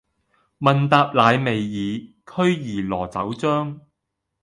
[0.57, 3.81] 問答乃未已，驅兒羅酒漿。